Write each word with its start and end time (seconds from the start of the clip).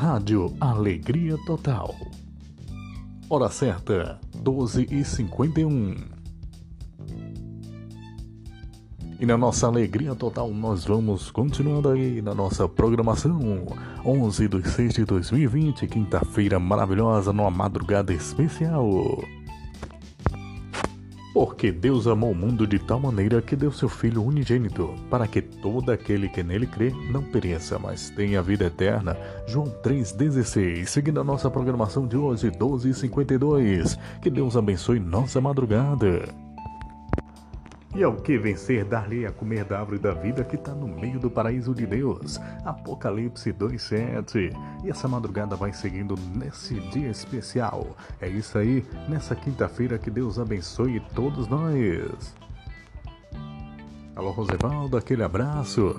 Rádio 0.00 0.54
Alegria 0.60 1.36
Total. 1.44 1.92
Hora 3.28 3.50
certa, 3.50 4.20
12 4.32 4.86
e 4.92 5.04
51 5.04 5.96
E 9.18 9.26
na 9.26 9.36
nossa 9.36 9.66
alegria 9.66 10.14
total, 10.14 10.50
nós 10.50 10.84
vamos 10.84 11.32
continuando 11.32 11.88
aí 11.88 12.22
na 12.22 12.32
nossa 12.32 12.68
programação. 12.68 13.66
11 14.04 14.46
de 14.46 14.70
6 14.70 14.94
de 14.94 15.04
2020, 15.04 15.88
quinta-feira 15.88 16.60
maravilhosa, 16.60 17.32
numa 17.32 17.50
madrugada 17.50 18.12
especial. 18.14 18.88
Porque 21.38 21.70
Deus 21.70 22.08
amou 22.08 22.32
o 22.32 22.34
mundo 22.34 22.66
de 22.66 22.80
tal 22.80 22.98
maneira 22.98 23.40
que 23.40 23.54
deu 23.54 23.70
seu 23.70 23.88
Filho 23.88 24.24
unigênito, 24.24 24.92
para 25.08 25.24
que 25.24 25.40
todo 25.40 25.92
aquele 25.92 26.28
que 26.28 26.42
nele 26.42 26.66
crê 26.66 26.92
não 27.12 27.22
pereça, 27.22 27.78
mas 27.78 28.10
tenha 28.10 28.42
vida 28.42 28.64
eterna. 28.64 29.16
João 29.46 29.66
3,16. 29.84 30.86
Seguindo 30.86 31.20
a 31.20 31.24
nossa 31.24 31.48
programação 31.48 32.08
de 32.08 32.16
hoje, 32.16 32.50
12h52. 32.50 33.96
Que 34.20 34.30
Deus 34.30 34.56
abençoe 34.56 34.98
nossa 34.98 35.40
madrugada. 35.40 36.47
E 37.94 38.02
ao 38.04 38.14
que 38.14 38.36
vencer, 38.36 38.84
dar-lhe 38.84 39.24
a 39.24 39.32
comer 39.32 39.64
da 39.64 39.80
árvore 39.80 39.98
da 39.98 40.12
vida 40.12 40.44
que 40.44 40.56
está 40.56 40.72
no 40.72 40.86
meio 40.86 41.18
do 41.18 41.30
paraíso 41.30 41.74
de 41.74 41.86
Deus. 41.86 42.38
Apocalipse 42.64 43.52
2,7. 43.52 44.52
E 44.84 44.90
essa 44.90 45.08
madrugada 45.08 45.56
vai 45.56 45.72
seguindo 45.72 46.14
nesse 46.36 46.74
dia 46.90 47.08
especial. 47.08 47.96
É 48.20 48.28
isso 48.28 48.58
aí, 48.58 48.84
nessa 49.08 49.34
quinta-feira 49.34 49.98
que 49.98 50.10
Deus 50.10 50.38
abençoe 50.38 51.00
todos 51.14 51.48
nós. 51.48 52.34
Alô, 54.14 54.32
Rosevaldo, 54.32 54.96
aquele 54.96 55.22
abraço. 55.22 55.96